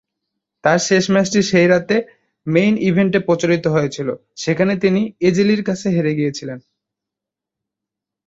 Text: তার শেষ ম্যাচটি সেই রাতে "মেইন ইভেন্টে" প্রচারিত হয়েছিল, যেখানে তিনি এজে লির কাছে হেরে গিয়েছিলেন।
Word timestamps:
তার 0.63 0.79
শেষ 0.87 1.03
ম্যাচটি 1.13 1.39
সেই 1.43 1.67
রাতে 1.67 1.95
"মেইন 2.47 2.75
ইভেন্টে" 2.89 3.19
প্রচারিত 3.27 3.65
হয়েছিল, 3.67 4.07
যেখানে 4.43 4.73
তিনি 4.83 5.01
এজে 5.27 5.43
লির 5.43 5.61
কাছে 5.63 5.87
হেরে 5.95 6.13
গিয়েছিলেন। 6.15 6.59